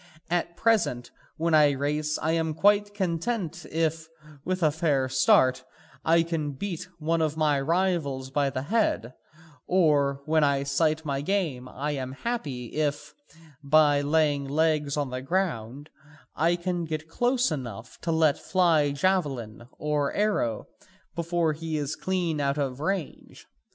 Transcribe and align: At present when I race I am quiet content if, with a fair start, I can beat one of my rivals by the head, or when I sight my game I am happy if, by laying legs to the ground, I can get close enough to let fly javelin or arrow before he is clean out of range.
At 0.31 0.57
present 0.57 1.11
when 1.37 1.53
I 1.53 1.73
race 1.73 2.17
I 2.17 2.31
am 2.31 2.55
quiet 2.55 2.91
content 2.95 3.67
if, 3.71 4.07
with 4.43 4.63
a 4.63 4.71
fair 4.71 5.07
start, 5.07 5.63
I 6.03 6.23
can 6.23 6.53
beat 6.53 6.87
one 6.97 7.21
of 7.21 7.37
my 7.37 7.61
rivals 7.61 8.31
by 8.31 8.49
the 8.49 8.63
head, 8.63 9.13
or 9.67 10.23
when 10.25 10.43
I 10.43 10.63
sight 10.63 11.05
my 11.05 11.21
game 11.21 11.69
I 11.69 11.91
am 11.91 12.13
happy 12.13 12.73
if, 12.77 13.13
by 13.61 14.01
laying 14.01 14.47
legs 14.49 14.95
to 14.95 15.05
the 15.05 15.21
ground, 15.21 15.91
I 16.35 16.55
can 16.55 16.83
get 16.85 17.07
close 17.07 17.51
enough 17.51 18.01
to 18.01 18.11
let 18.11 18.39
fly 18.39 18.93
javelin 18.93 19.67
or 19.77 20.11
arrow 20.13 20.65
before 21.13 21.53
he 21.53 21.77
is 21.77 21.95
clean 21.95 22.41
out 22.41 22.57
of 22.57 22.79
range. 22.79 23.45